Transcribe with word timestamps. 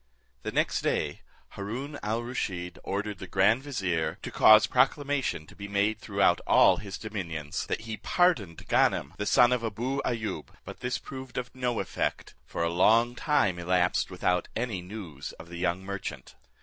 The 0.41 0.51
next 0.51 0.81
day 0.81 1.21
Haroon 1.49 1.99
al 2.01 2.23
Rusheed 2.23 2.79
ordered 2.83 3.19
the 3.19 3.27
grand 3.27 3.61
vizier, 3.61 4.17
to 4.23 4.31
cause 4.31 4.65
proclamation 4.65 5.45
to 5.45 5.55
be 5.55 5.67
made 5.67 5.99
throughout 5.99 6.41
all 6.47 6.77
his 6.77 6.97
dominions, 6.97 7.67
that 7.67 7.81
he 7.81 7.97
pardoned 7.97 8.67
Ganem 8.67 9.13
the 9.19 9.27
son 9.27 9.51
of 9.51 9.61
Abou 9.61 10.01
Ayoub; 10.03 10.47
but 10.65 10.79
this 10.79 10.97
proved 10.97 11.37
of 11.37 11.53
no 11.53 11.79
effect, 11.79 12.33
for 12.47 12.63
a 12.63 12.69
long 12.73 13.13
time 13.13 13.59
elapsed 13.59 14.09
without 14.09 14.47
any 14.55 14.81
news 14.81 15.33
of 15.33 15.49
the 15.49 15.57
young 15.59 15.83
merchant. 15.83 16.33